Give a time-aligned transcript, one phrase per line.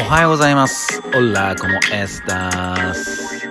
[0.00, 1.00] おはようございます。
[1.14, 3.48] オラコモエスタス。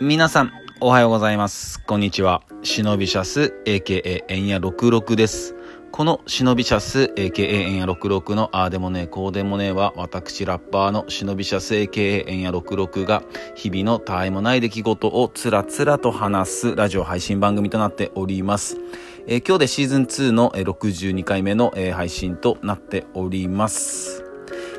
[0.00, 1.80] 皆さん、おはようございます。
[1.82, 2.42] こんにちは。
[2.62, 5.54] 忍びシャス、AKA エンヤ66です。
[5.90, 13.22] この忍びシャス、AKA エンヤ66のあーでもねえ、こうでもねえは、私ラッパーの忍びシャス、AKA エンヤ66が、
[13.54, 18.76] 日々のたわいもない出来事をつらつらと話すラジオ配信番組となっております。
[19.26, 24.21] えー今日でシーズン2のえー62回目のえー配信となっております。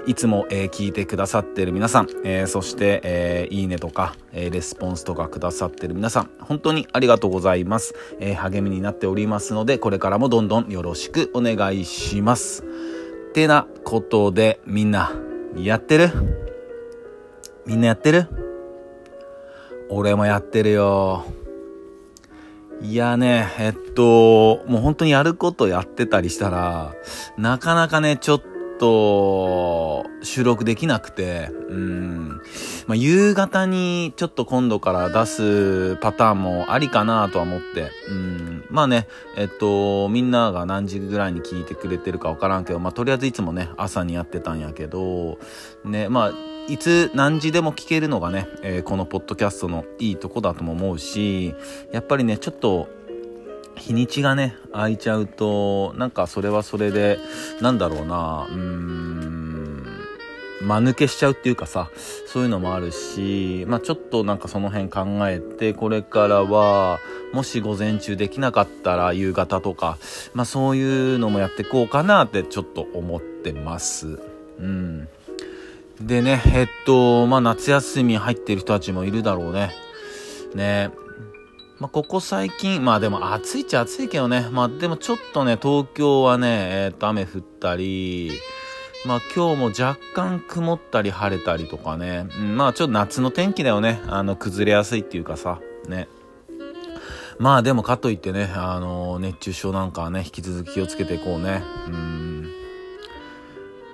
[0.05, 7.95] いつも、えー聞いてくださってる皆さん、えーそして、えーいいねとか、えレスポンスとかくださってる皆さん、本当にありがとうございます。
[8.19, 12.63] え励みになっておりますので、これからもどんどんよろしくお願いします。
[12.63, 15.13] ってなことで、みんな、
[15.55, 16.09] やってる？
[17.65, 18.27] みんなやってる？
[19.89, 21.23] 俺もやってるよ。
[22.81, 26.93] いやね、えっと、もう本当にやることやってたりしたら、
[27.37, 32.29] なかなかね、ちょっとと、収録できなくて、うん。
[32.87, 38.65] まあ、夕方にちょっと今度から出すパターンもありかなとは思って、うん。
[38.69, 45.37] まあね、えっと、みんなが何時ぐらいに聞いてくれてるかわからんけど、まあ、とりあえずいつもね、朝にやってたんやけど、
[45.85, 46.33] ね、まあ、
[46.67, 51.55] いつ何時でも聞けるのがね、えーこのポッドキャストのいいとこだとも思うし、
[51.91, 52.87] やっぱりね、ちょっと、
[53.75, 57.17] 日にちがね、空いちゃうと、なんかそれはそれで、
[57.61, 59.53] なんだろうな、うーん、
[60.61, 61.89] 間抜けしちゃうっていうかさ、
[62.25, 66.99] そういうのもあるし、まあちょっとなんかその辺考えて、これからは、
[67.33, 69.97] もし午前中できなかったら夕方とか、
[70.33, 74.19] まあそういうのもやってこうかなってちょっと思ってます。
[74.59, 75.07] うん。
[76.01, 79.71] でね、えっと、まあ夏休み入ってる人たちもいるだろうね。
[80.55, 80.91] ね
[81.83, 84.47] まあ、ここ最近、まあでも暑いっちゃ暑いけどね。
[84.49, 88.31] まあでもちょっとね、東京はね、えっと雨降ったり、
[89.05, 92.27] まあ今日も若干曇ったり晴れたりとかね。
[92.39, 94.01] うん、まあちょっと夏の天気だよね。
[94.07, 95.59] あの、崩れやすいっていうかさ、
[95.89, 96.07] ね。
[97.37, 101.65] まあでもかといってね、あの、熱中症なんかはね、引き続き気をつけていこうね。
[101.87, 102.49] うん。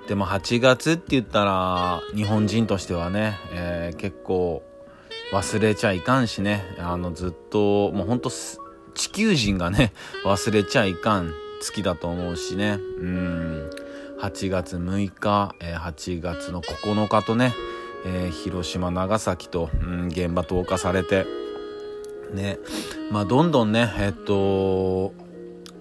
[0.06, 4.62] でも8月って言ったら、日本人としてはね、えー結構
[5.32, 8.30] 忘れちゃいかんしね、あのずっと、もうほんと
[8.94, 9.92] 地球人がね、
[10.24, 13.70] 忘れちゃいかん月だと思うしね、うん。
[14.20, 17.54] 8月6日、え8月の9日とね、
[18.04, 21.26] えー広島、長崎と、うん、現場投下されて、
[22.32, 22.58] ね、
[23.10, 25.12] まあどんどんね、えっと、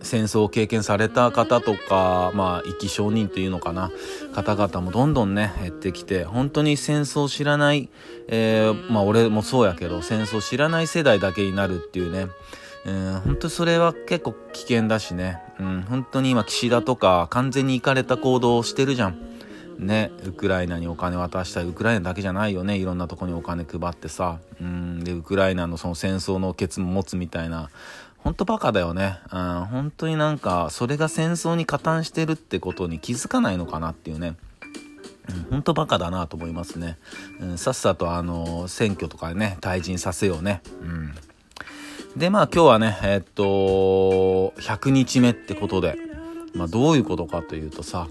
[0.01, 3.91] 戦争を経験された方とか、まあ、生き証人っていうのかな、
[4.33, 7.89] 方々もどんどんね、減ってきて、本当に戦争を知らない、
[8.27, 12.27] えーまあ俺もそうやけど、戦争を知らない世代だけになるっていうね、
[12.85, 19.29] うん、本当それは結構危険だしね、うん、本当に今岸田とか完全に行かれた行動をしてるじゃん。
[19.79, 27.69] ね、ウクライナにお金渡したり、ウクライナだけじゃないよね、いろんなとこにお金配ってさ、うん、で、ウクライナのその戦争のケツも持つみたいな、
[28.23, 29.17] 本当バカだよね。
[29.31, 34.35] うん、本当になんか、それが戦争に加担してるってことに気づかないのかなっていうね。
[35.29, 36.97] うん、本当バカだなと思いますね。
[37.39, 40.61] うん、さっさとあの、選挙とかね、退陣させようね。
[40.81, 41.15] うん。
[42.17, 43.43] で、まあ今日はね、えっと、
[44.57, 45.95] 100日目ってことで、
[46.53, 48.07] まあどういうことかというとさ、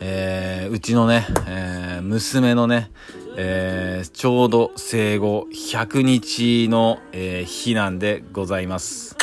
[0.00, 2.90] えーうちのね、えー娘のね、
[3.36, 9.21] えーちょうど生後100日の、えー日なんでございます。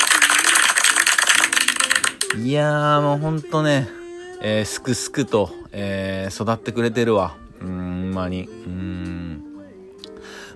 [2.38, 3.88] いやーもうほんとね、
[4.41, 7.35] えーすくすくと、えー育ってくれてるわ。
[7.59, 8.44] うーん、ほんまに。
[8.44, 9.44] うーん。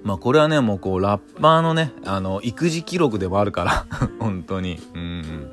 [0.03, 3.85] まあこれはね、もうこう、ラッパーのね、あの、育児記録でもあるから、
[4.19, 4.79] 本当に。
[4.93, 5.51] うん。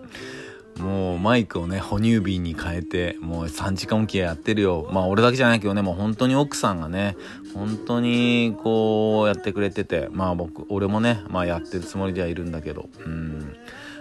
[0.79, 4.89] もうマイクをね、哺乳瓶に変えて、もう3時間おきやってるよ。
[4.93, 7.17] まあ俺だけじゃないけどね、もう本当に奥さんがね、
[7.55, 13.50] 本当にこうやってくれてて、まあ僕、俺もね、まあやってるつもりではいるんだけど、うん。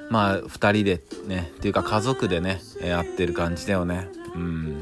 [0.10, 4.10] まあ二人でね、っていうか家族でね、えーやってる感じだよね。
[4.36, 4.82] うん。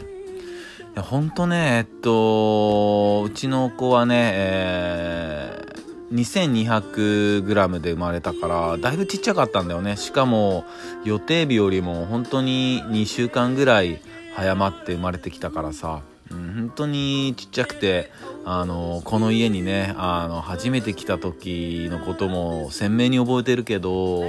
[0.79, 5.67] いや、ほんとね、えっと、うちの子はね、えー
[6.11, 9.97] 2200g で生まれたから、だいぶちっちゃかったんだよね。
[9.97, 10.65] しかも、
[11.03, 13.99] 予定日よりも本当に2週間ぐらい
[14.33, 16.01] 早まって生まれてきたからさ、
[16.31, 18.11] うん、本当にちっちゃくて、
[18.45, 24.23] あの、この家にね、あの、初めて来た時のことも鮮明に覚えてるけど、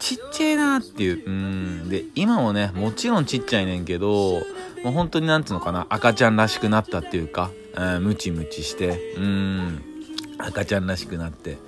[0.00, 1.24] ちっちゃいなっていう。
[1.24, 1.88] うん。
[1.88, 4.40] で、今もね、もちろんちっちゃいねんけど、
[4.82, 9.82] もう本当になんつうのかな、赤ちゃんらしくなったっていうか、うん、ムチムチして、うん、
[10.38, 11.58] 赤ちゃんらしくなって。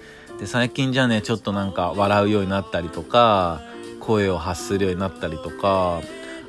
[0.40, 3.60] で、最近じゃね、ちょっとなんか笑うようになったりとか、
[4.00, 6.00] 声を発するようになったりとか、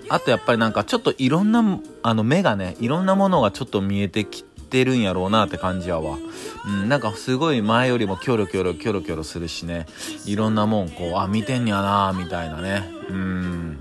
[0.10, 1.64] あとやっぱりなんかちょっといろんな、
[2.02, 6.18] あの目がね、いろんなものがちょっと見えてきててるんやろうなって感じやわ。
[6.66, 9.86] うん、なんかすごい前よりもキョロキョロキョロキョロするしね、
[10.26, 12.90] いろんなもんこう、あ、見てんやなみたいなね。
[13.08, 13.78] うん。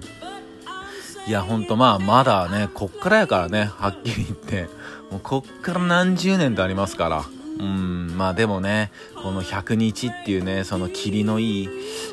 [1.27, 4.69] いや、ほんとまあ、まだね、こっからやからね、はっきり言って。
[5.11, 7.25] もうこっから何十年とありますから。
[7.59, 8.91] うん、まあでもね、
[9.23, 11.69] この100日っていうね、その霧のいい、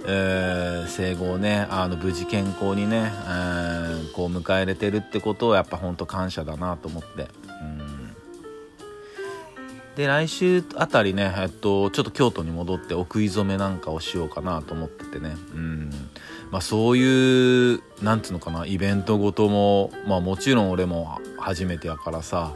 [0.06, 7.28] えー、生後をね、あの、無事健康にね、えー、こう迎えれてるってことをやっぱほんと感謝だなと思って。
[7.62, 7.89] うん
[10.00, 15.36] で、来週あたりね、えっと、ちょっと京都に戻ってお食い初めなんかをしようかなと思っててね。
[15.54, 15.90] うん。
[16.52, 22.54] まあそういう、なんつうのかな、イベントごとも、まあもちろん俺も初めてやからさ、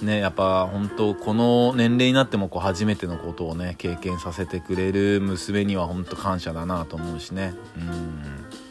[0.00, 7.52] ね、やっぱ本当この年齢になってもこう初めてのことをね、経験させてくれる娘には本当感謝だなと思うしね。
[7.76, 8.65] うん。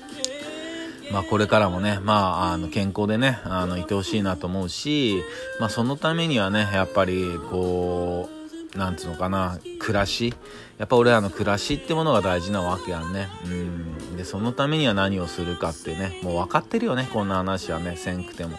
[1.12, 5.22] まあこれからもね、まああの健康でね、あのいてほしいなと思うし、
[5.60, 8.30] まあそのためにはね、やっぱりこ
[8.74, 10.34] う、なんつうのかな、暮らし。
[10.78, 13.30] やっぱ俺らの暮らしってものが大事なわけやんね。
[13.46, 14.18] うん。
[14.18, 18.58] で、そのためには何をするかってね、もう分かってるよね、こんな話はね、せんくても。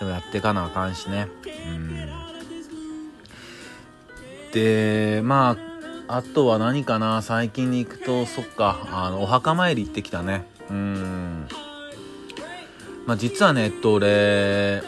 [0.00, 1.28] でもやってかなあかんしね。
[1.68, 1.96] うん。
[4.52, 5.56] で、ま
[6.08, 10.46] あ、あとは何かな、最近に行くと、そっか、あの、お墓参り行ってきたね。
[10.68, 11.21] うん。
[13.06, 14.82] まあ実はね、えっと、俺、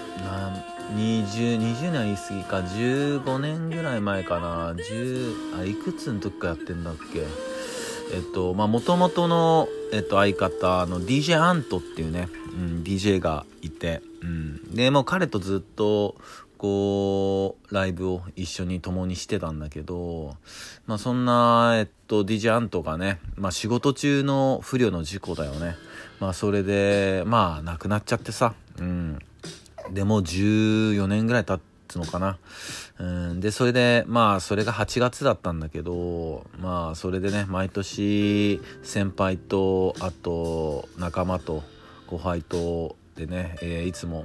[0.96, 7.26] 20、20年は言い過ぎか、15年ぐらい前かな、10、あ、いくつの時かやってんだっけ？
[8.14, 14.74] えっと、まあ、もともとの、えっと、相方の DJ アントっていうね、うん、DJ がいて、うん。
[14.74, 16.14] で、もう彼とずっと、
[16.58, 20.36] こう、ライブを一緒に共にしてたんだけど、
[20.86, 25.74] まあ、そんな、えっと、DJ アントがね、まあ、仕事中の不慮の事故だよね。
[26.24, 29.18] まあ、それで、まあ、亡くなっちゃってさ、うん。
[29.92, 32.38] でも14年ぐらい経つのかな。
[32.98, 33.04] う
[33.34, 41.62] ん、で、それで、まあ、それが8月だったんだけど、まあ、それでね、毎年、先輩と、あと、仲間と、
[42.06, 44.24] 後輩と、でね、えー、いつも、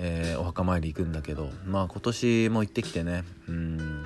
[0.00, 4.02] えー、お墓参り行くんだけど、まあ、今年も行ってきてね、うん、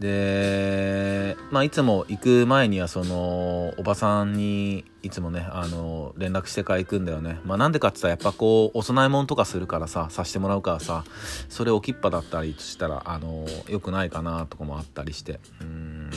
[0.00, 1.15] で、
[1.56, 7.40] まあ、いつも行く前にはそのおばさんにいつもねあの連絡してから行くんだよね。
[7.46, 11.04] まあなんでかって言ったらやっぱこうお供え物とかするからささしてもらうからさ
[11.48, 15.40] それ置きっぱだったりしたらあのよくないかなとかもあったりして。
[15.62, 16.10] うん。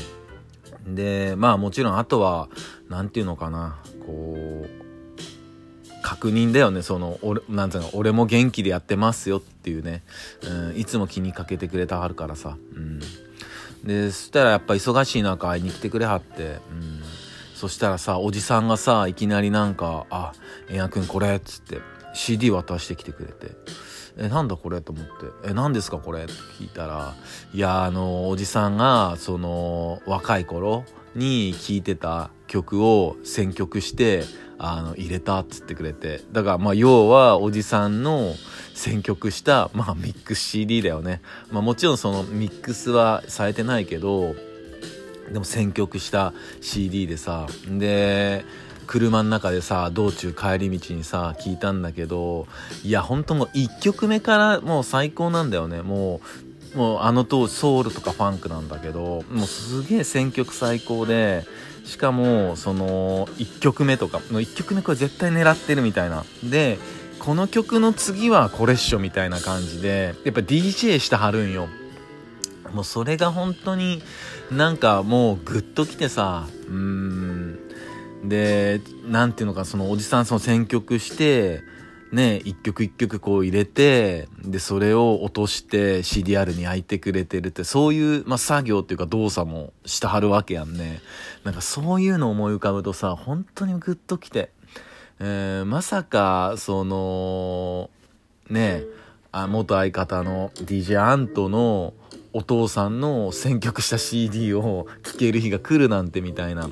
[0.94, 2.50] でまあもちろんあとは
[2.90, 3.80] 何て言うのかな。
[4.06, 4.70] こう
[6.02, 6.82] 確認だよね。
[6.82, 10.04] その俺なんていうの俺も元気でやってますよっていうね、
[10.44, 12.58] うん、いつも気にかけてくれたはるからさ。
[12.76, 13.00] うん。
[13.84, 17.02] でそしたらやっぱ忙しい中会いに来てくれはって、うん、
[17.56, 20.34] そしたらさおじさんがさいきなりなんか「あ
[20.70, 21.80] えんやくんこれ」っつって
[22.14, 23.56] CD 渡してきてくれて
[24.18, 25.12] 「えなんだこれ?」と思って
[25.50, 27.16] 「え何ですかこれ?」って聞いたら
[27.54, 30.84] いやあのおじさんがその若い頃
[31.16, 34.24] に聴いてた曲を選曲して
[34.60, 38.36] あの入れたっつってくれてだからまあ要はおじさんの
[38.80, 41.22] 選曲した、まあ、ミックス CD だよね。
[41.52, 44.36] まあ、もちろんそのミックスはされてないけど、
[45.32, 48.46] でも選曲した CD でさ、で、
[48.88, 52.48] 車の中でさ、道中帰り道にさ、聞いたんだけど、
[52.84, 55.82] いや、ほんともう1曲目からもう最高なんだよね。
[55.82, 56.22] も
[56.74, 61.46] う、もうあの当時ソウルとかファンクなんだけど、もうすげえ選曲最高で、
[61.86, 66.24] しかも、その、1曲目とか、の1曲目これ絶対狙ってるみたいな。
[66.44, 66.78] で、
[67.20, 71.68] この曲の次はこれっしょみたいな感じで、やっぱ DJ してはるんよ。
[72.74, 74.02] もうそれが本当に
[74.52, 77.60] なんかもうグッときてさ、うーん。
[78.26, 81.62] で、なんていうのか、そのおじさんその選曲して、
[82.12, 91.02] ね、一曲一曲こう入れて、で、それを落として CDR に焼いてくれてるって、そういう、まあ、作業っていうか動作もしてはるわけやんね。
[91.44, 94.50] なんかそういうの思い浮かぶとさ、本当にグッときて、
[95.20, 97.92] えー、まさか、その、
[98.50, 98.84] ね、
[99.32, 101.94] あ元相方の DJ アントの
[102.34, 106.70] お父さんの選曲した CD を聴ける日が来るなんてみたいな。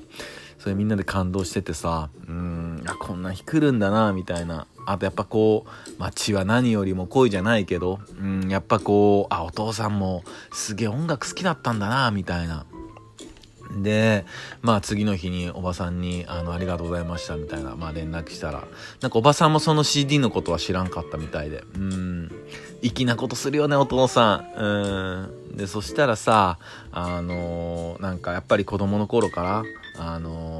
[0.57, 2.56] それみんなで感動しててさ、うん、
[2.91, 4.67] あ、こんな日来るんだな、みたいな。
[4.85, 12.65] あとやっぱこう、まあ、血は何よりも恋じゃないけど、うん、やっぱこう、あ、お父さんもすげえ音楽好きだったんだな、みたいな。
[13.81, 14.25] で、
[14.61, 18.63] まあ次の日におばさんに、あの、ありがとうございましたみたいな、まあ連絡したら、
[19.01, 22.31] なんかおばさんもその CD のことは知らんかったみたいで、うん、
[22.81, 24.61] 粋なことするよね、お父さん。
[24.61, 25.57] うん。
[25.57, 26.59] で、そしたらさ、
[26.91, 29.63] あのー、なんかやっぱり子供の頃から、
[29.99, 30.56] あの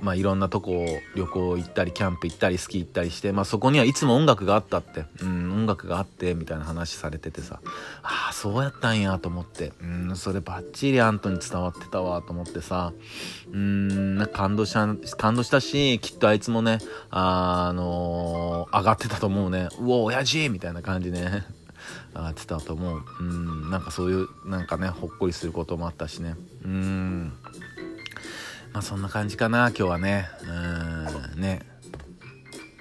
[0.00, 7.60] まあ、いろんなとこを旅行行ったり、キャンプ行ったり、スキー行ったりして、まあ、そこにはいつも音楽があったって、うん、音楽があって、みたいな話されててさ、
[8.02, 12.92] ああ、そうやったんやと思って、うん、それバッチリアントに伝わってたわと思ってさ、
[13.52, 14.86] うん、なんか感動した、
[15.16, 16.78] 感動したし、きっとあいつもね、
[17.10, 19.68] あ、あのー、上がってたと思うね。
[19.80, 21.44] うお、親父みたいな感じね。
[22.14, 23.02] 上がってたと思う。
[23.20, 26.36] うん、なんかそういう、なんかね、ほっこりすることもあったしね。
[26.64, 27.32] うん。
[28.76, 30.28] まあそんな感じかな、今日はね。
[31.34, 31.62] うん、ね。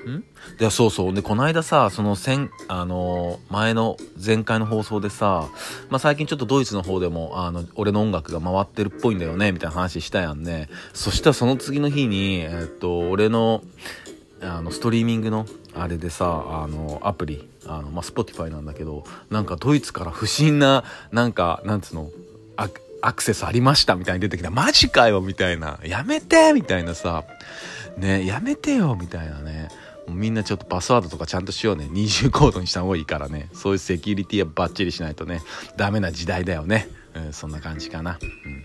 [0.06, 0.58] ん？
[0.58, 1.14] で、そうそう。
[1.14, 5.48] で、この間さ、その先、あのー、前の、前回の放送でさ、
[5.90, 10.68] まあ、最近ちょっとドイツの方でも、あの、俺の音楽が回ってるっぽいんだよね、みたいな話したやんね。
[10.94, 13.64] そしたらその次の日に、えっと、俺の、
[14.42, 16.26] あの、ストリーミングの、あれでさ、
[16.62, 20.84] あの、アプリ、あの、まあ、スポティファイなんだけど、なんかドイツから不審な、
[21.14, 22.10] なんか、なんつうの、
[23.06, 24.50] アクセスありましたみたいに出てきた。
[24.50, 25.80] マジかよみたいな。
[25.84, 27.24] やめてみたいなさ。
[27.98, 29.70] ね、やめてよみたいなね。
[30.08, 31.88] みんなちょっとパスワードとかちゃんとしようね。
[31.90, 33.50] 二重コードにした方がいいからね。
[33.54, 35.42] そういうセキュリティはバッチリしないとね、
[35.78, 36.90] ダメな時代だよね。
[37.32, 38.20] そんな感じかな。
[38.22, 38.64] うん、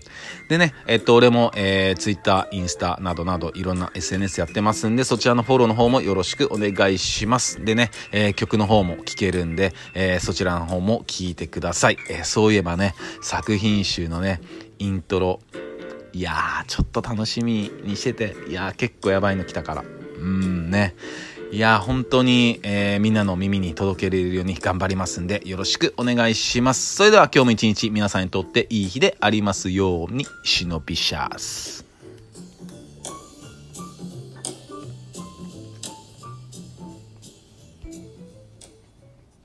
[0.49, 7.63] でね、えっと、俺も、えー、Twitter、インスタなどなどいろんな SNS やってますんで、そちらのフォローの方もよろしくお願いします。
[7.63, 11.97] でね、えー、曲の方も聴けるんで、えー、そちらの方も聴いてください。
[12.09, 14.41] えー、そういえばね、作品集のね、
[14.79, 15.39] イントロ、
[16.13, 20.00] いやー、ちょっと楽しみにしてて、いやー、結構やばいの来たから。
[20.21, 20.95] うんね。
[21.51, 26.95] いや、本当に、えー、みんなの耳に届けれるように頑張りますんで、よろしくお願いします。
[26.95, 31.90] それでは今日も一日皆さんにとっていい日でありますように、忍びシャス。